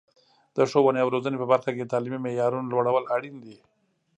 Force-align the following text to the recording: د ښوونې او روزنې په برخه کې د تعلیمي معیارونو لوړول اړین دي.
د 0.55 0.57
ښوونې 0.69 0.99
او 1.03 1.11
روزنې 1.15 1.37
په 1.39 1.47
برخه 1.51 1.69
کې 1.75 1.83
د 1.83 1.91
تعلیمي 1.93 2.19
معیارونو 2.25 2.71
لوړول 2.71 3.03
اړین 3.15 3.35
دي. 3.45 3.57